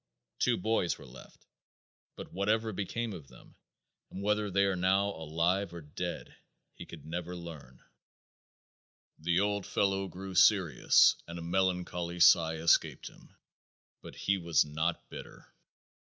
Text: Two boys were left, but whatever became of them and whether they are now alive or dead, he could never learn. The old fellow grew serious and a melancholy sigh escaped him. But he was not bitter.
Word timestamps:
Two 0.39 0.57
boys 0.57 0.97
were 0.97 1.05
left, 1.05 1.45
but 2.15 2.33
whatever 2.33 2.73
became 2.73 3.13
of 3.13 3.27
them 3.27 3.55
and 4.09 4.23
whether 4.23 4.49
they 4.49 4.63
are 4.65 4.75
now 4.75 5.09
alive 5.09 5.75
or 5.75 5.81
dead, 5.81 6.35
he 6.73 6.87
could 6.87 7.05
never 7.05 7.35
learn. 7.35 7.79
The 9.19 9.39
old 9.39 9.67
fellow 9.67 10.07
grew 10.07 10.33
serious 10.33 11.15
and 11.27 11.37
a 11.37 11.43
melancholy 11.43 12.19
sigh 12.19 12.55
escaped 12.55 13.09
him. 13.09 13.35
But 14.01 14.15
he 14.15 14.39
was 14.39 14.65
not 14.65 15.07
bitter. 15.07 15.53